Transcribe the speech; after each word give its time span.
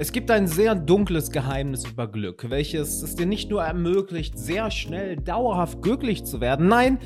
Es 0.00 0.12
gibt 0.12 0.30
ein 0.30 0.46
sehr 0.46 0.74
dunkles 0.74 1.30
Geheimnis 1.30 1.84
über 1.86 2.10
Glück, 2.10 2.48
welches 2.48 3.02
es 3.02 3.16
dir 3.16 3.26
nicht 3.26 3.50
nur 3.50 3.62
ermöglicht, 3.62 4.38
sehr 4.38 4.70
schnell 4.70 5.16
dauerhaft 5.16 5.82
glücklich 5.82 6.24
zu 6.24 6.40
werden, 6.40 6.68
nein, 6.68 6.98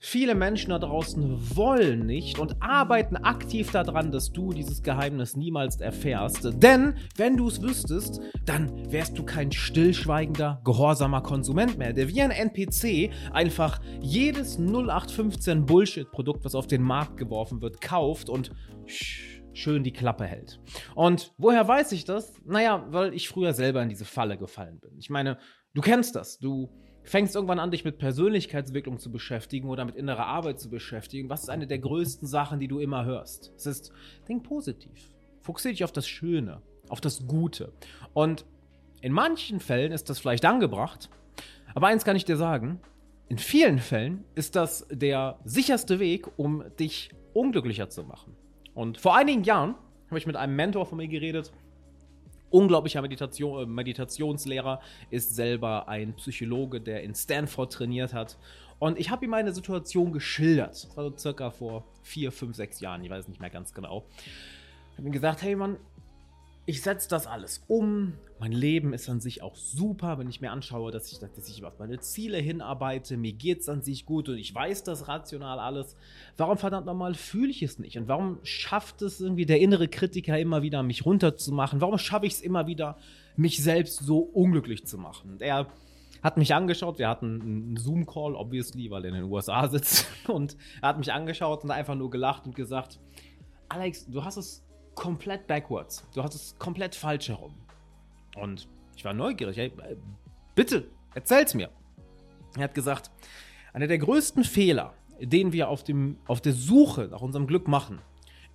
viele 0.00 0.34
Menschen 0.34 0.70
da 0.70 0.80
draußen 0.80 1.56
wollen 1.56 2.06
nicht 2.06 2.40
und 2.40 2.60
arbeiten 2.60 3.16
aktiv 3.16 3.70
daran, 3.70 4.10
dass 4.10 4.32
du 4.32 4.52
dieses 4.52 4.82
Geheimnis 4.82 5.36
niemals 5.36 5.80
erfährst. 5.80 6.50
Denn 6.60 6.94
wenn 7.16 7.36
du 7.36 7.46
es 7.46 7.62
wüsstest, 7.62 8.20
dann 8.46 8.90
wärst 8.90 9.16
du 9.16 9.22
kein 9.22 9.52
stillschweigender, 9.52 10.60
gehorsamer 10.64 11.20
Konsument 11.20 11.78
mehr, 11.78 11.92
der 11.92 12.08
wie 12.08 12.20
ein 12.20 12.32
NPC 12.32 13.12
einfach 13.32 13.80
jedes 14.00 14.58
0815 14.58 15.66
Bullshit-Produkt, 15.66 16.44
was 16.44 16.56
auf 16.56 16.66
den 16.66 16.82
Markt 16.82 17.16
geworfen 17.16 17.62
wird, 17.62 17.80
kauft 17.80 18.28
und 18.28 18.50
schön 19.52 19.84
die 19.84 19.92
Klappe 19.92 20.24
hält. 20.24 20.60
Und 20.94 21.32
woher 21.38 21.66
weiß 21.66 21.92
ich 21.92 22.04
das? 22.04 22.34
Naja, 22.44 22.86
weil 22.90 23.14
ich 23.14 23.28
früher 23.28 23.52
selber 23.52 23.82
in 23.82 23.88
diese 23.88 24.04
Falle 24.04 24.38
gefallen 24.38 24.80
bin. 24.80 24.96
Ich 24.98 25.10
meine, 25.10 25.38
du 25.74 25.80
kennst 25.80 26.16
das. 26.16 26.38
Du 26.38 26.70
fängst 27.02 27.34
irgendwann 27.34 27.58
an, 27.58 27.70
dich 27.70 27.84
mit 27.84 27.98
Persönlichkeitsentwicklung 27.98 28.98
zu 28.98 29.10
beschäftigen 29.10 29.68
oder 29.68 29.84
mit 29.84 29.96
innerer 29.96 30.26
Arbeit 30.26 30.60
zu 30.60 30.70
beschäftigen. 30.70 31.28
Was 31.28 31.42
ist 31.42 31.50
eine 31.50 31.66
der 31.66 31.78
größten 31.78 32.28
Sachen, 32.28 32.60
die 32.60 32.68
du 32.68 32.78
immer 32.78 33.04
hörst? 33.04 33.52
Es 33.56 33.66
ist, 33.66 33.92
denk 34.28 34.44
positiv. 34.44 35.14
Fokussiere 35.40 35.72
dich 35.72 35.84
auf 35.84 35.92
das 35.92 36.06
Schöne, 36.06 36.62
auf 36.88 37.00
das 37.00 37.26
Gute. 37.26 37.72
Und 38.12 38.44
in 39.00 39.12
manchen 39.12 39.60
Fällen 39.60 39.92
ist 39.92 40.10
das 40.10 40.18
vielleicht 40.18 40.44
angebracht, 40.44 41.08
aber 41.74 41.86
eins 41.86 42.04
kann 42.04 42.16
ich 42.16 42.24
dir 42.24 42.36
sagen, 42.36 42.80
in 43.28 43.38
vielen 43.38 43.78
Fällen 43.78 44.24
ist 44.34 44.56
das 44.56 44.86
der 44.90 45.38
sicherste 45.44 46.00
Weg, 46.00 46.26
um 46.36 46.64
dich 46.78 47.10
unglücklicher 47.32 47.88
zu 47.88 48.02
machen. 48.02 48.36
Und 48.80 48.96
vor 48.96 49.14
einigen 49.14 49.44
Jahren 49.44 49.74
habe 50.06 50.16
ich 50.16 50.26
mit 50.26 50.36
einem 50.36 50.56
Mentor 50.56 50.86
von 50.86 50.96
mir 50.96 51.06
geredet. 51.06 51.52
Unglaublicher 52.48 53.02
Meditation, 53.02 53.62
äh, 53.62 53.66
Meditationslehrer, 53.66 54.80
ist 55.10 55.36
selber 55.36 55.86
ein 55.86 56.14
Psychologe, 56.14 56.80
der 56.80 57.02
in 57.02 57.14
Stanford 57.14 57.74
trainiert 57.74 58.14
hat. 58.14 58.38
Und 58.78 58.98
ich 58.98 59.10
habe 59.10 59.26
ihm 59.26 59.32
meine 59.32 59.52
Situation 59.52 60.12
geschildert. 60.12 60.70
Das 60.70 60.96
war 60.96 61.04
so 61.10 61.14
circa 61.14 61.50
vor 61.50 61.84
vier, 62.02 62.32
fünf, 62.32 62.56
sechs 62.56 62.80
Jahren, 62.80 63.04
ich 63.04 63.10
weiß 63.10 63.28
nicht 63.28 63.38
mehr 63.38 63.50
ganz 63.50 63.74
genau. 63.74 64.06
Ich 64.92 64.96
habe 64.96 65.08
ihm 65.08 65.12
gesagt, 65.12 65.42
hey 65.42 65.56
Mann, 65.56 65.76
ich 66.66 66.82
setze 66.82 67.08
das 67.08 67.26
alles 67.26 67.64
um. 67.68 68.14
Mein 68.38 68.52
Leben 68.52 68.94
ist 68.94 69.08
an 69.08 69.20
sich 69.20 69.42
auch 69.42 69.56
super, 69.56 70.18
wenn 70.18 70.28
ich 70.28 70.40
mir 70.40 70.50
anschaue, 70.50 70.90
dass 70.90 71.12
ich, 71.12 71.18
dass 71.18 71.48
ich 71.48 71.64
auf 71.64 71.78
meine 71.78 72.00
Ziele 72.00 72.38
hinarbeite. 72.38 73.16
Mir 73.16 73.32
geht 73.32 73.60
es 73.60 73.68
an 73.68 73.82
sich 73.82 74.06
gut 74.06 74.28
und 74.28 74.38
ich 74.38 74.54
weiß 74.54 74.82
das 74.84 75.08
rational 75.08 75.58
alles. 75.58 75.96
Warum 76.36 76.56
verdammt 76.56 76.86
nochmal 76.86 77.14
fühle 77.14 77.50
ich 77.50 77.62
es 77.62 77.78
nicht? 77.78 77.98
Und 77.98 78.08
warum 78.08 78.38
schafft 78.42 79.02
es 79.02 79.20
irgendwie 79.20 79.46
der 79.46 79.60
innere 79.60 79.88
Kritiker 79.88 80.38
immer 80.38 80.62
wieder, 80.62 80.82
mich 80.82 81.04
runterzumachen? 81.04 81.80
Warum 81.80 81.98
schaffe 81.98 82.26
ich 82.26 82.34
es 82.34 82.40
immer 82.40 82.66
wieder, 82.66 82.96
mich 83.36 83.62
selbst 83.62 83.98
so 83.98 84.18
unglücklich 84.18 84.86
zu 84.86 84.96
machen? 84.96 85.32
Und 85.32 85.42
er 85.42 85.66
hat 86.22 86.36
mich 86.36 86.54
angeschaut, 86.54 86.98
wir 86.98 87.08
hatten 87.08 87.40
einen 87.40 87.76
Zoom-Call, 87.76 88.34
obviously, 88.34 88.90
weil 88.90 89.04
er 89.04 89.08
in 89.08 89.14
den 89.16 89.24
USA 89.24 89.68
sitzt. 89.68 90.06
Und 90.28 90.56
er 90.80 90.90
hat 90.90 90.98
mich 90.98 91.12
angeschaut 91.12 91.64
und 91.64 91.70
einfach 91.70 91.94
nur 91.94 92.10
gelacht 92.10 92.46
und 92.46 92.54
gesagt, 92.54 93.00
Alex, 93.68 94.06
du 94.06 94.24
hast 94.24 94.36
es 94.36 94.62
komplett 95.00 95.46
backwards. 95.46 96.06
Du 96.14 96.22
hast 96.22 96.34
es 96.34 96.54
komplett 96.58 96.94
falsch 96.94 97.30
herum. 97.30 97.54
Und 98.36 98.68
ich 98.94 99.04
war 99.04 99.14
neugierig. 99.14 99.56
Hey, 99.56 99.72
bitte, 100.54 100.88
erzähl's 101.14 101.54
mir. 101.54 101.70
Er 102.56 102.64
hat 102.64 102.74
gesagt, 102.74 103.10
einer 103.72 103.86
der 103.86 103.96
größten 103.96 104.44
Fehler, 104.44 104.92
den 105.18 105.54
wir 105.54 105.70
auf, 105.70 105.82
dem, 105.84 106.18
auf 106.26 106.42
der 106.42 106.52
Suche 106.52 107.08
nach 107.10 107.22
unserem 107.22 107.46
Glück 107.46 107.66
machen, 107.66 108.02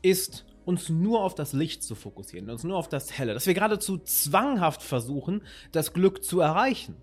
ist, 0.04 0.46
uns 0.66 0.88
nur 0.90 1.24
auf 1.24 1.34
das 1.34 1.54
Licht 1.54 1.82
zu 1.82 1.96
fokussieren, 1.96 2.48
uns 2.52 2.64
nur 2.64 2.78
auf 2.78 2.90
das 2.90 3.18
Helle. 3.18 3.34
Dass 3.34 3.48
wir 3.48 3.56
geradezu 3.56 3.98
zwanghaft 3.98 4.84
versuchen, 4.84 5.42
das 5.72 5.94
Glück 5.94 6.24
zu 6.24 6.42
erreichen. 6.42 6.96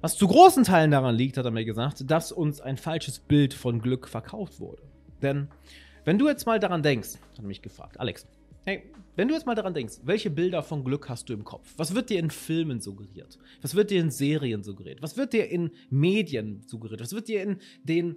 Was 0.00 0.16
zu 0.16 0.26
großen 0.26 0.64
Teilen 0.64 0.90
daran 0.90 1.14
liegt, 1.14 1.36
hat 1.36 1.44
er 1.44 1.52
mir 1.52 1.64
gesagt, 1.64 2.10
dass 2.10 2.32
uns 2.32 2.60
ein 2.60 2.76
falsches 2.76 3.20
Bild 3.20 3.54
von 3.54 3.80
Glück 3.80 4.08
verkauft 4.08 4.58
wurde. 4.58 4.82
Denn 5.22 5.46
wenn 6.04 6.18
du 6.18 6.26
jetzt 6.26 6.46
mal 6.46 6.58
daran 6.58 6.82
denkst, 6.82 7.10
hat 7.30 7.38
er 7.38 7.44
mich 7.44 7.62
gefragt, 7.62 8.00
Alex, 8.00 8.26
Hey, 8.64 8.92
wenn 9.16 9.26
du 9.26 9.34
jetzt 9.34 9.44
mal 9.44 9.56
daran 9.56 9.74
denkst, 9.74 9.98
welche 10.04 10.30
Bilder 10.30 10.62
von 10.62 10.84
Glück 10.84 11.08
hast 11.08 11.28
du 11.28 11.32
im 11.32 11.42
Kopf? 11.42 11.74
Was 11.76 11.96
wird 11.96 12.10
dir 12.10 12.20
in 12.20 12.30
Filmen 12.30 12.80
suggeriert? 12.80 13.38
Was 13.60 13.74
wird 13.74 13.90
dir 13.90 14.00
in 14.00 14.10
Serien 14.10 14.62
suggeriert? 14.62 15.02
Was 15.02 15.16
wird 15.16 15.32
dir 15.32 15.50
in 15.50 15.72
Medien 15.90 16.62
suggeriert? 16.66 17.00
Was 17.00 17.12
wird 17.12 17.26
dir 17.26 17.42
in, 17.42 17.58
den, 17.82 18.16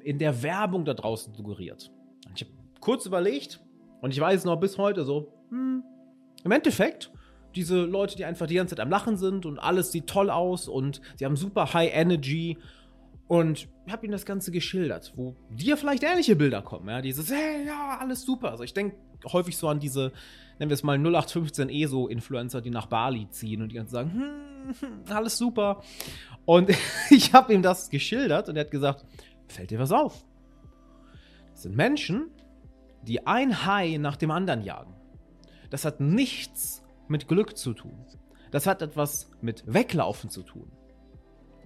in 0.00 0.18
der 0.18 0.42
Werbung 0.42 0.84
da 0.84 0.92
draußen 0.92 1.34
suggeriert? 1.34 1.92
Ich 2.34 2.42
habe 2.42 2.50
kurz 2.80 3.06
überlegt 3.06 3.60
und 4.00 4.10
ich 4.12 4.18
weiß 4.18 4.44
noch 4.44 4.56
bis 4.56 4.76
heute 4.76 5.04
so, 5.04 5.32
hm, 5.50 5.84
im 6.42 6.50
Endeffekt, 6.50 7.12
diese 7.54 7.84
Leute, 7.84 8.16
die 8.16 8.24
einfach 8.24 8.48
die 8.48 8.56
ganze 8.56 8.74
Zeit 8.74 8.84
am 8.84 8.90
Lachen 8.90 9.16
sind 9.16 9.46
und 9.46 9.60
alles 9.60 9.92
sieht 9.92 10.08
toll 10.08 10.30
aus 10.30 10.68
und 10.68 11.00
sie 11.14 11.24
haben 11.24 11.36
super 11.36 11.72
High 11.72 11.94
Energy 11.94 12.58
und 13.28 13.68
habe 13.90 14.06
ihm 14.06 14.12
das 14.12 14.24
Ganze 14.24 14.50
geschildert, 14.52 15.12
wo 15.16 15.36
dir 15.50 15.76
vielleicht 15.76 16.02
ähnliche 16.02 16.36
Bilder 16.36 16.62
kommen, 16.62 16.88
ja, 16.88 17.00
dieses, 17.00 17.30
hey, 17.30 17.66
ja, 17.66 17.98
alles 17.98 18.22
super. 18.22 18.50
Also 18.50 18.64
ich 18.64 18.74
denke 18.74 18.96
häufig 19.32 19.56
so 19.56 19.68
an 19.68 19.80
diese, 19.80 20.12
nennen 20.58 20.70
wir 20.70 20.74
es 20.74 20.82
mal 20.82 20.98
0815 20.98 21.68
ESO-Influencer, 21.68 22.60
die 22.60 22.70
nach 22.70 22.86
Bali 22.86 23.28
ziehen 23.30 23.62
und 23.62 23.70
die 23.70 23.76
ganze 23.76 23.92
sagen, 23.92 24.12
hm, 24.12 25.04
alles 25.08 25.36
super. 25.36 25.82
Und 26.44 26.70
ich 27.10 27.32
habe 27.32 27.52
ihm 27.52 27.62
das 27.62 27.90
geschildert 27.90 28.48
und 28.48 28.56
er 28.56 28.64
hat 28.64 28.70
gesagt, 28.70 29.04
fällt 29.48 29.70
dir 29.70 29.78
was 29.78 29.92
auf? 29.92 30.24
Das 31.52 31.62
sind 31.62 31.76
Menschen, 31.76 32.30
die 33.02 33.26
ein 33.26 33.64
Hai 33.64 33.96
nach 33.98 34.16
dem 34.16 34.30
anderen 34.30 34.62
jagen. 34.62 34.94
Das 35.70 35.84
hat 35.84 36.00
nichts 36.00 36.84
mit 37.08 37.28
Glück 37.28 37.56
zu 37.56 37.72
tun. 37.72 38.04
Das 38.50 38.66
hat 38.66 38.82
etwas 38.82 39.30
mit 39.40 39.64
Weglaufen 39.66 40.30
zu 40.30 40.42
tun. 40.42 40.70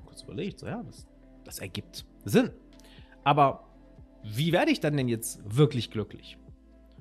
Kurz 0.07 0.23
überlegt, 0.23 0.59
so 0.59 0.67
ja, 0.67 0.83
das, 0.83 1.07
das 1.51 1.59
ergibt 1.59 2.05
Sinn. 2.25 2.51
Aber 3.25 3.65
wie 4.23 4.53
werde 4.53 4.71
ich 4.71 4.81
dann 4.81 4.97
denn 4.97 5.09
jetzt 5.09 5.41
wirklich 5.45 5.91
glücklich? 5.91 6.39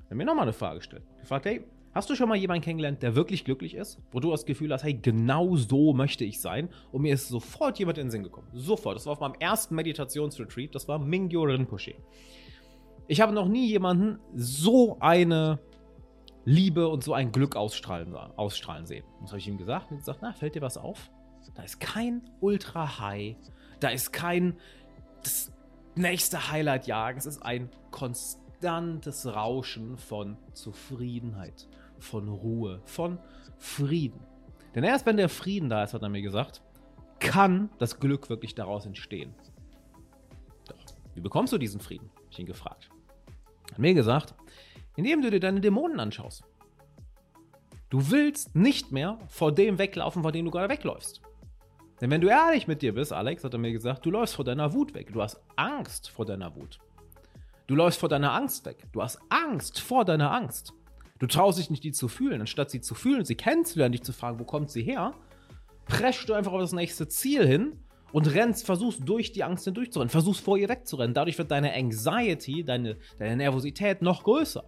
Dann 0.08 0.18
mir 0.18 0.24
nochmal 0.24 0.42
eine 0.42 0.52
Frage 0.52 0.78
gestellt. 0.78 1.04
Gefragt, 1.20 1.46
hey, 1.46 1.64
hast 1.94 2.10
du 2.10 2.16
schon 2.16 2.28
mal 2.28 2.36
jemanden 2.36 2.64
kennengelernt, 2.64 3.00
der 3.02 3.14
wirklich 3.14 3.44
glücklich 3.44 3.74
ist? 3.74 4.00
Wo 4.10 4.18
du 4.18 4.30
das 4.30 4.44
Gefühl 4.44 4.72
hast, 4.72 4.82
hey, 4.82 4.94
genau 4.94 5.54
so 5.54 5.92
möchte 5.92 6.24
ich 6.24 6.40
sein. 6.40 6.68
Und 6.90 7.02
mir 7.02 7.14
ist 7.14 7.28
sofort 7.28 7.78
jemand 7.78 7.98
in 7.98 8.06
den 8.06 8.10
Sinn 8.10 8.24
gekommen. 8.24 8.48
Sofort. 8.52 8.96
Das 8.96 9.06
war 9.06 9.12
auf 9.12 9.20
meinem 9.20 9.36
ersten 9.38 9.76
Meditationsretreat. 9.76 10.74
Das 10.74 10.88
war 10.88 10.98
Mingyo 10.98 11.42
Rinpoche. 11.42 11.94
Ich 13.06 13.20
habe 13.20 13.32
noch 13.32 13.48
nie 13.48 13.68
jemanden 13.68 14.18
so 14.34 14.98
eine 14.98 15.60
Liebe 16.44 16.88
und 16.88 17.04
so 17.04 17.12
ein 17.14 17.30
Glück 17.30 17.54
ausstrahlen, 17.54 18.14
ausstrahlen 18.14 18.86
sehen. 18.86 19.04
Das 19.20 19.30
habe 19.30 19.38
ich 19.38 19.46
ihm 19.46 19.58
gesagt. 19.58 19.92
Und 19.92 19.98
gesagt, 19.98 20.20
na, 20.22 20.32
fällt 20.32 20.56
dir 20.56 20.62
was 20.62 20.76
auf? 20.76 21.10
Da 21.54 21.62
ist 21.62 21.80
kein 21.80 22.22
Ultra-High. 22.40 23.36
Da 23.80 23.88
ist 23.88 24.12
kein 24.12 24.56
das 25.22 25.50
nächste 25.94 26.50
Highlight-Jagen. 26.50 27.18
Es 27.18 27.26
ist 27.26 27.42
ein 27.42 27.70
konstant 27.90 28.40
konstantes 28.60 29.26
Rauschen 29.26 29.96
von 29.96 30.36
Zufriedenheit, 30.52 31.66
von 31.98 32.28
Ruhe, 32.28 32.82
von 32.84 33.18
Frieden. 33.56 34.20
Denn 34.74 34.84
erst 34.84 35.06
wenn 35.06 35.16
der 35.16 35.30
Frieden 35.30 35.70
da 35.70 35.82
ist, 35.82 35.94
hat 35.94 36.02
er 36.02 36.10
mir 36.10 36.20
gesagt, 36.20 36.62
kann 37.20 37.70
das 37.78 37.98
Glück 38.00 38.28
wirklich 38.28 38.54
daraus 38.54 38.84
entstehen. 38.84 39.34
Doch, 40.68 40.76
wie 41.14 41.22
bekommst 41.22 41.54
du 41.54 41.58
diesen 41.58 41.80
Frieden? 41.80 42.10
Habe 42.14 42.26
ich 42.30 42.38
ihn 42.38 42.46
gefragt. 42.46 42.90
Er 43.68 43.72
hat 43.72 43.78
mir 43.78 43.94
gesagt, 43.94 44.34
indem 44.94 45.22
du 45.22 45.30
dir 45.30 45.40
deine 45.40 45.62
Dämonen 45.62 45.98
anschaust. 45.98 46.44
Du 47.88 48.10
willst 48.10 48.54
nicht 48.54 48.92
mehr 48.92 49.18
vor 49.28 49.52
dem 49.52 49.78
weglaufen, 49.78 50.22
vor 50.22 50.32
dem 50.32 50.44
du 50.44 50.50
gerade 50.50 50.68
wegläufst. 50.68 51.22
Denn 52.00 52.10
wenn 52.10 52.20
du 52.20 52.28
ehrlich 52.28 52.66
mit 52.66 52.82
dir 52.82 52.94
bist, 52.94 53.12
Alex, 53.12 53.44
hat 53.44 53.52
er 53.52 53.58
mir 53.58 53.72
gesagt, 53.72 54.06
du 54.06 54.10
läufst 54.10 54.34
vor 54.34 54.44
deiner 54.44 54.72
Wut 54.72 54.94
weg. 54.94 55.12
Du 55.12 55.20
hast 55.20 55.40
Angst 55.56 56.08
vor 56.08 56.24
deiner 56.24 56.54
Wut. 56.56 56.78
Du 57.66 57.74
läufst 57.76 58.00
vor 58.00 58.08
deiner 58.08 58.32
Angst 58.32 58.64
weg. 58.64 58.86
Du 58.92 59.02
hast 59.02 59.18
Angst 59.28 59.80
vor 59.80 60.04
deiner 60.04 60.32
Angst. 60.32 60.72
Du 61.18 61.26
traust 61.26 61.58
dich 61.58 61.68
nicht, 61.68 61.84
die 61.84 61.92
zu 61.92 62.08
fühlen. 62.08 62.40
Anstatt 62.40 62.70
sie 62.70 62.80
zu 62.80 62.94
fühlen, 62.94 63.24
sie 63.24 63.34
kennenzulernen, 63.34 63.92
dich 63.92 64.02
zu 64.02 64.12
fragen, 64.12 64.38
wo 64.38 64.44
kommt 64.44 64.70
sie 64.70 64.82
her, 64.82 65.12
preschst 65.84 66.28
du 66.28 66.32
einfach 66.32 66.52
auf 66.52 66.60
das 66.60 66.72
nächste 66.72 67.08
Ziel 67.08 67.46
hin 67.46 67.78
und 68.12 68.34
rennst, 68.34 68.64
versuchst 68.64 69.06
durch 69.06 69.32
die 69.32 69.44
Angst 69.44 69.64
hindurchzurennen, 69.64 70.08
versuchst 70.08 70.42
vor 70.42 70.56
ihr 70.56 70.70
wegzurennen. 70.70 71.12
Dadurch 71.12 71.36
wird 71.36 71.50
deine 71.50 71.74
Anxiety, 71.74 72.64
deine, 72.64 72.96
deine 73.18 73.36
Nervosität 73.36 74.00
noch 74.00 74.24
größer. 74.24 74.64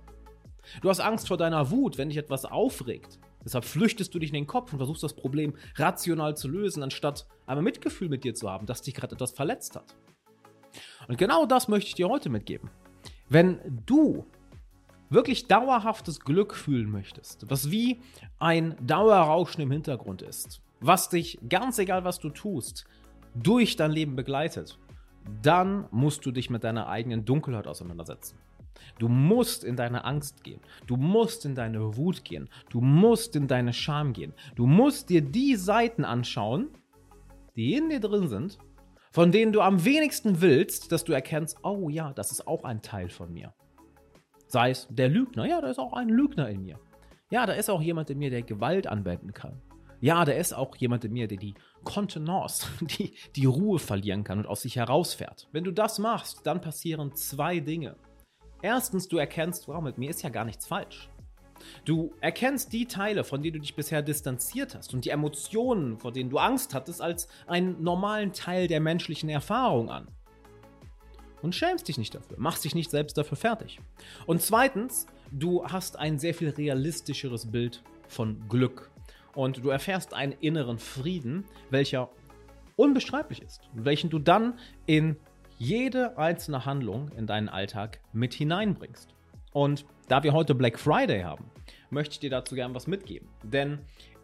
Du 0.81 0.91
hast 0.91 1.01
Angst 1.01 1.29
vor 1.29 1.39
deiner 1.39 1.71
Wut, 1.71 1.99
wenn 1.99 2.11
dich 2.11 2.19
etwas 2.19 2.45
aufregt. 2.45 3.19
Deshalb 3.45 3.65
flüchtest 3.65 4.15
du 4.15 4.19
dich 4.19 4.31
in 4.31 4.35
den 4.35 4.47
Kopf 4.47 4.73
und 4.73 4.79
versuchst 4.79 5.03
das 5.03 5.15
Problem 5.15 5.55
rational 5.77 6.37
zu 6.37 6.49
lösen, 6.49 6.83
anstatt 6.83 7.27
einmal 7.47 7.63
Mitgefühl 7.63 8.09
mit 8.09 8.25
dir 8.25 8.35
zu 8.35 8.51
haben, 8.51 8.67
dass 8.67 8.83
dich 8.83 8.95
gerade 8.95 9.15
etwas 9.15 9.33
verletzt 9.33 9.77
hat. 9.77 9.95
Und 11.09 11.19
genau 11.19 11.47
das 11.47 11.69
möchte 11.69 11.89
ich 11.89 11.95
dir 11.95 12.09
heute 12.09 12.31
mitgeben. 12.31 12.71
Wenn 13.29 13.83
du 13.87 14.27
wirklich 15.11 15.47
dauerhaftes 15.47 16.21
Glück 16.21 16.55
fühlen 16.55 16.91
möchtest, 16.91 17.51
was 17.51 17.71
wie 17.71 18.01
ein 18.39 18.77
Dauerrauschen 18.81 19.63
im 19.63 19.71
Hintergrund 19.71 20.23
ist, 20.23 20.63
was 20.81 21.09
dich, 21.09 21.39
ganz 21.49 21.79
egal 21.79 22.05
was 22.05 22.19
du 22.19 22.31
tust, 22.31 22.85
durch 23.35 23.77
dein 23.77 23.93
Leben 23.93 24.17
begleitet, 24.17 24.79
dann 25.43 25.87
musst 25.91 26.27
du 26.27 26.33
dich 26.33 26.51
mit 26.51 26.65
deiner 26.65 26.89
eigenen 26.89 27.25
Dunkelheit 27.25 27.67
auseinandersetzen. 27.67 28.39
Du 28.99 29.09
musst 29.09 29.65
in 29.65 29.77
deine 29.77 30.05
Angst 30.05 30.45
gehen. 30.45 30.61
Du 30.87 30.97
musst 30.97 31.45
in 31.45 31.55
deine 31.55 31.97
Wut 31.97 32.25
gehen. 32.25 32.49
Du 32.71 32.81
musst 32.81 33.37
in 33.37 33.49
deine 33.49 33.73
Scham 33.73 34.13
gehen. 34.13 34.35
Du 34.55 34.67
musst 34.67 35.11
dir 35.11 35.23
die 35.23 35.57
Seiten 35.57 36.05
anschauen, 36.05 36.69
die 37.57 37.75
in 37.75 37.89
dir 37.89 38.01
drin 38.01 38.29
sind, 38.29 38.59
von 39.11 39.33
denen 39.33 39.53
du 39.53 39.61
am 39.61 39.85
wenigsten 39.85 40.41
willst, 40.41 40.93
dass 40.93 41.05
du 41.05 41.13
erkennst, 41.13 41.59
oh 41.63 41.89
ja, 41.89 42.13
das 42.13 42.31
ist 42.31 42.47
auch 42.47 42.65
ein 42.65 42.83
Teil 42.83 43.09
von 43.09 43.33
mir. 43.33 43.53
Sei 44.47 44.71
es 44.71 44.87
der 44.91 45.09
Lügner, 45.09 45.47
ja, 45.47 45.61
da 45.61 45.69
ist 45.69 45.79
auch 45.79 45.93
ein 45.93 46.09
Lügner 46.09 46.49
in 46.49 46.63
mir. 46.63 46.79
Ja, 47.31 47.47
da 47.47 47.55
ist 47.55 47.71
auch 47.71 47.81
jemand 47.81 48.11
in 48.11 48.19
mir, 48.19 48.31
der 48.31 48.43
Gewalt 48.43 48.87
anwenden 48.87 49.33
kann. 49.33 49.63
Ja, 50.01 50.25
da 50.25 50.33
ist 50.33 50.53
auch 50.53 50.77
jemand 50.77 51.05
in 51.05 51.13
mir, 51.13 51.29
der 51.29 51.39
die 51.39 51.55
Kontenance, 51.85 52.67
die, 52.81 53.15
die 53.37 53.47
Ruhe 53.47 53.79
verlieren 53.79 54.25
kann 54.25 54.39
und 54.39 54.47
aus 54.47 54.63
sich 54.63 54.77
herausfährt. 54.77 55.49
Wenn 55.53 55.65
du 55.65 55.71
das 55.71 55.99
machst, 55.99 56.47
dann 56.47 56.61
passieren 56.61 57.15
zwei 57.15 57.61
Dinge. 57.61 57.97
Erstens, 58.63 59.09
du 59.09 59.19
erkennst, 59.19 59.69
wow, 59.69 59.83
mit 59.83 59.99
mir 59.99 60.09
ist 60.09 60.23
ja 60.23 60.31
gar 60.31 60.45
nichts 60.45 60.67
falsch. 60.67 61.11
Du 61.85 62.15
erkennst 62.21 62.73
die 62.73 62.87
Teile, 62.87 63.25
von 63.25 63.43
denen 63.43 63.55
du 63.55 63.61
dich 63.61 63.75
bisher 63.75 64.03
distanziert 64.03 64.75
hast 64.75 64.95
und 64.95 65.05
die 65.05 65.11
Emotionen, 65.11 65.99
vor 65.99 66.13
denen 66.13 66.31
du 66.31 66.39
Angst 66.39 66.75
hattest, 66.75 67.01
als 67.01 67.29
einen 67.47 67.83
normalen 67.83 68.33
Teil 68.33 68.69
der 68.69 68.81
menschlichen 68.81 69.29
Erfahrung 69.29 69.91
an. 69.91 70.09
Und 71.41 71.55
schämst 71.57 71.89
dich 71.89 71.99
nicht 71.99 72.15
dafür, 72.15 72.39
machst 72.39 72.65
dich 72.65 72.75
nicht 72.75 72.91
selbst 72.91 73.19
dafür 73.19 73.37
fertig. 73.37 73.81
Und 74.27 74.43
zweitens, 74.43 75.07
du 75.33 75.65
hast 75.65 75.99
ein 75.99 76.19
sehr 76.19 76.35
viel 76.35 76.51
realistischeres 76.51 77.51
Bild 77.51 77.83
von 78.07 78.49
Glück. 78.49 78.91
Und 79.35 79.65
du 79.65 79.71
erfährst 79.71 80.15
einen 80.15 80.33
inneren 80.33 80.79
Frieden, 80.79 81.45
welcher 81.71 82.11
unbeschreiblich 82.77 83.43
ist, 83.43 83.63
welchen 83.75 84.09
du 84.09 84.19
dann 84.21 84.59
in 84.87 85.17
jede 85.63 86.19
einzelne 86.19 86.67
Handlung 86.67 87.09
in 87.17 87.29
deinen 87.29 87.49
Alltag 87.49 88.01
mit 88.13 88.35
hineinbringst. 88.35 89.15
Und 89.53 89.85
da 90.09 90.25
wir 90.25 90.33
heute 90.33 90.57
Black 90.57 90.77
Friday 90.77 91.23
haben, 91.23 91.45
möchte 91.89 92.15
ich 92.15 92.19
dir 92.19 92.31
dazu 92.31 92.57
gerne 92.57 92.75
was 92.75 92.89
mitgeben. 92.89 93.29
Denn 93.45 93.79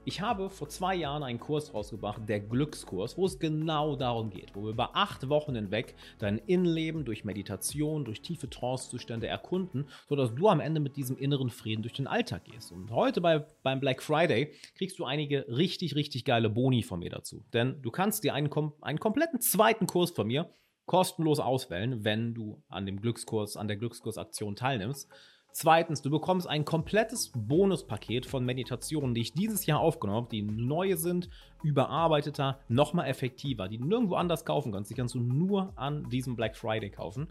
ich 0.04 0.20
habe 0.20 0.50
vor 0.50 0.68
zwei 0.68 0.96
Jahren 0.96 1.22
einen 1.22 1.38
Kurs 1.38 1.72
rausgebracht, 1.72 2.28
der 2.28 2.40
Glückskurs, 2.40 3.16
wo 3.16 3.24
es 3.24 3.38
genau 3.38 3.94
darum 3.94 4.30
geht, 4.30 4.56
wo 4.56 4.64
wir 4.64 4.70
über 4.70 4.96
acht 4.96 5.28
Wochen 5.28 5.54
hinweg 5.54 5.94
dein 6.18 6.38
Innenleben 6.38 7.04
durch 7.04 7.24
Meditation, 7.24 8.04
durch 8.04 8.20
tiefe 8.20 8.50
Trancezustände 8.50 9.28
erkunden, 9.28 9.86
sodass 10.08 10.34
du 10.34 10.48
am 10.48 10.58
Ende 10.58 10.80
mit 10.80 10.96
diesem 10.96 11.16
inneren 11.16 11.50
Frieden 11.50 11.82
durch 11.82 11.94
den 11.94 12.08
Alltag 12.08 12.46
gehst. 12.46 12.72
Und 12.72 12.90
heute 12.90 13.20
bei, 13.20 13.46
beim 13.62 13.78
Black 13.78 14.02
Friday 14.02 14.54
kriegst 14.76 14.98
du 14.98 15.04
einige 15.04 15.46
richtig, 15.48 15.94
richtig 15.94 16.24
geile 16.24 16.50
Boni 16.50 16.82
von 16.82 16.98
mir 16.98 17.10
dazu. 17.10 17.44
Denn 17.52 17.80
du 17.80 17.92
kannst 17.92 18.24
dir 18.24 18.34
einen, 18.34 18.50
einen 18.80 18.98
kompletten 18.98 19.40
zweiten 19.40 19.86
Kurs 19.86 20.10
von 20.10 20.26
mir 20.26 20.50
kostenlos 20.88 21.38
auswählen, 21.38 22.04
wenn 22.04 22.34
du 22.34 22.60
an 22.68 22.84
dem 22.84 23.00
Glückskurs, 23.00 23.56
an 23.56 23.68
der 23.68 23.76
Glückskursaktion 23.76 24.56
teilnimmst. 24.56 25.08
Zweitens, 25.52 26.02
du 26.02 26.10
bekommst 26.10 26.48
ein 26.48 26.64
komplettes 26.64 27.32
Bonuspaket 27.34 28.26
von 28.26 28.44
Meditationen, 28.44 29.14
die 29.14 29.22
ich 29.22 29.32
dieses 29.32 29.66
Jahr 29.66 29.80
aufgenommen 29.80 30.22
habe, 30.22 30.30
die 30.30 30.42
neue 30.42 30.96
sind, 30.96 31.30
überarbeiteter, 31.62 32.60
nochmal 32.68 33.08
effektiver, 33.08 33.68
die 33.68 33.78
du 33.78 33.84
nirgendwo 33.84 34.16
anders 34.16 34.44
kaufen 34.44 34.72
kannst. 34.72 34.90
Die 34.90 34.94
kannst 34.94 35.14
du 35.14 35.20
nur 35.20 35.72
an 35.76 36.08
diesem 36.10 36.36
Black 36.36 36.56
Friday 36.56 36.90
kaufen. 36.90 37.28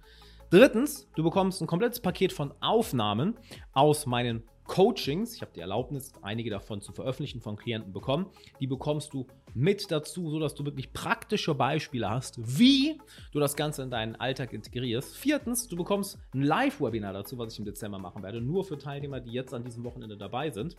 Drittens, 0.50 1.10
du 1.16 1.24
bekommst 1.24 1.62
ein 1.62 1.68
komplettes 1.68 2.00
Paket 2.00 2.32
von 2.32 2.54
Aufnahmen 2.62 3.36
aus 3.74 4.06
meinen 4.06 4.44
Coachings. 4.68 5.34
Ich 5.36 5.42
habe 5.42 5.52
die 5.56 5.62
Erlaubnis, 5.62 6.12
einige 6.22 6.50
davon 6.50 6.82
zu 6.82 6.92
veröffentlichen 6.92 7.42
von 7.42 7.56
Klienten 7.56 7.94
bekommen. 7.94 8.28
Die 8.60 8.68
bekommst 8.68 9.14
du 9.14 9.26
mit 9.54 9.90
dazu, 9.90 10.30
sodass 10.30 10.54
du 10.54 10.66
wirklich 10.66 10.94
praktische 10.94 11.56
Beispiele 11.56 12.10
hast, 12.10 12.38
wie 12.60 13.00
du 13.32 13.40
das 13.40 13.56
Ganze 13.56 13.82
in 13.82 13.90
deinen 13.90 14.16
Alltag 14.16 14.54
integrierst. 14.54 15.16
Viertens, 15.16 15.68
du 15.68 15.76
bekommst 15.76 16.20
ein 16.34 16.44
Live-Webinar 16.44 17.14
dazu, 17.14 17.38
was 17.38 17.54
ich 17.54 17.60
im 17.60 17.66
Dezember 17.66 17.98
machen 17.98 18.22
werde, 18.22 18.42
nur 18.42 18.66
für 18.66 18.78
Teilnehmer, 18.78 19.20
die 19.20 19.32
jetzt 19.32 19.54
an 19.54 19.64
diesem 19.64 19.84
Wochenende 19.84 20.18
dabei 20.18 20.52
sind. 20.52 20.76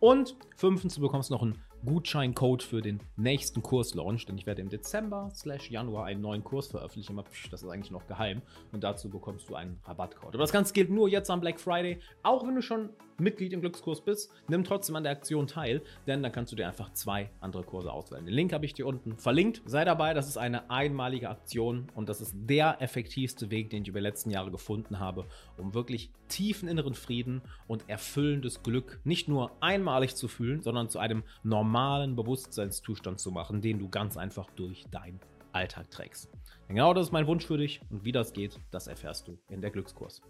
Und 0.00 0.36
fünftens, 0.56 0.94
du 0.94 1.00
bekommst 1.00 1.30
noch 1.30 1.42
einen 1.42 1.60
Gutscheincode 1.84 2.62
für 2.62 2.82
den 2.82 3.00
nächsten 3.16 3.62
Kurslaunch, 3.62 4.26
denn 4.26 4.36
ich 4.36 4.46
werde 4.46 4.62
im 4.62 4.68
Dezember 4.68 5.30
slash 5.34 5.70
Januar 5.70 6.06
einen 6.06 6.20
neuen 6.20 6.42
Kurs 6.42 6.66
veröffentlichen. 6.68 7.20
Das 7.50 7.62
ist 7.62 7.68
eigentlich 7.68 7.90
noch 7.90 8.06
geheim. 8.06 8.42
Und 8.72 8.82
dazu 8.84 9.08
bekommst 9.08 9.48
du 9.48 9.54
einen 9.54 9.78
Rabattcode. 9.84 10.34
Aber 10.34 10.38
das 10.38 10.52
Ganze 10.52 10.72
gilt 10.72 10.90
nur 10.90 11.08
jetzt 11.08 11.30
am 11.30 11.40
Black 11.40 11.60
Friday. 11.60 11.98
Auch 12.22 12.46
wenn 12.46 12.54
du 12.54 12.62
schon 12.62 12.90
Mitglied 13.18 13.52
im 13.52 13.60
Glückskurs 13.60 14.00
bist, 14.00 14.30
nimm 14.48 14.64
trotzdem 14.64 14.96
an 14.96 15.02
der 15.02 15.12
Aktion 15.12 15.46
teil, 15.46 15.82
denn 16.06 16.22
dann 16.22 16.30
kannst 16.30 16.52
du 16.52 16.56
dir 16.56 16.68
einfach 16.68 16.92
zwei 16.92 17.30
andere 17.40 17.64
Kurse 17.64 17.92
auswählen. 17.92 18.24
Den 18.24 18.34
Link 18.34 18.52
habe 18.52 18.64
ich 18.64 18.74
dir 18.74 18.86
unten 18.86 19.16
verlinkt. 19.16 19.62
Sei 19.66 19.84
dabei, 19.84 20.14
das 20.14 20.28
ist 20.28 20.36
eine 20.36 20.70
einmalige 20.70 21.28
Aktion 21.28 21.88
und 21.94 22.08
das 22.08 22.20
ist 22.20 22.34
der 22.34 22.80
effektivste 22.80 23.50
Weg, 23.50 23.70
den 23.70 23.82
ich 23.82 23.88
über 23.88 23.98
die 23.98 24.04
letzten 24.04 24.30
Jahre 24.30 24.50
gefunden 24.50 25.00
habe, 25.00 25.26
um 25.56 25.74
wirklich 25.74 26.10
tiefen 26.28 26.68
inneren 26.68 26.94
Frieden 26.94 27.42
und 27.66 27.88
erfüllendes 27.88 28.62
Glück 28.62 29.00
nicht 29.04 29.28
nur 29.28 29.50
einmalig 29.88 30.14
zu 30.14 30.28
fühlen, 30.28 30.62
sondern 30.62 30.88
zu 30.88 30.98
einem 30.98 31.22
normalen 31.42 32.14
Bewusstseinszustand 32.14 33.18
zu 33.18 33.30
machen, 33.30 33.62
den 33.62 33.78
du 33.78 33.88
ganz 33.88 34.16
einfach 34.16 34.50
durch 34.50 34.84
deinen 34.90 35.18
Alltag 35.52 35.90
trägst. 35.90 36.30
Denn 36.68 36.76
genau 36.76 36.92
das 36.92 37.06
ist 37.06 37.12
mein 37.12 37.26
Wunsch 37.26 37.46
für 37.46 37.56
dich 37.56 37.80
und 37.90 38.04
wie 38.04 38.12
das 38.12 38.32
geht, 38.32 38.60
das 38.70 38.86
erfährst 38.86 39.26
du 39.28 39.38
in 39.48 39.62
der 39.62 39.70
Glückskurs. 39.70 40.20